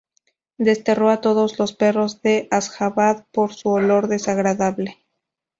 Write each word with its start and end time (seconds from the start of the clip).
Desterró 0.57 1.11
a 1.11 1.21
todos 1.21 1.59
los 1.59 1.73
perros 1.73 2.23
de 2.23 2.47
Asjabad 2.49 3.25
por 3.31 3.53
"su 3.53 3.69
olor 3.69 4.07
desagradable". 4.07 4.97